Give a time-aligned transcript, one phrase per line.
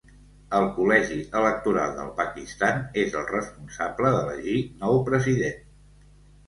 [0.59, 5.63] El Col·legi Electoral del Pakistan és el responsable d'elegir nou president.